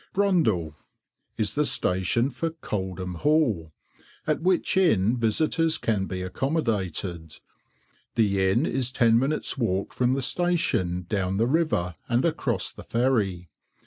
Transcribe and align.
BRUNDALL 0.15 0.75
Is 1.37 1.53
the 1.53 1.63
station 1.63 2.31
for 2.31 2.49
"Coldham 2.49 3.13
Hall," 3.17 3.71
at 4.25 4.41
which 4.41 4.75
inn 4.75 5.15
visitors 5.15 5.77
can 5.77 6.07
be 6.07 6.23
accommodated. 6.23 7.35
The 8.15 8.49
inn 8.49 8.65
is 8.65 8.91
ten 8.91 9.19
minutes' 9.19 9.59
walk 9.59 9.93
from 9.93 10.13
the 10.15 10.23
station 10.23 11.05
down 11.07 11.37
the 11.37 11.45
river, 11.45 11.97
and 12.09 12.25
across 12.25 12.71
the 12.73 12.81
ferry. 12.83 13.51